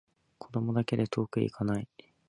[0.39, 1.87] 子供だけで遠くへいかない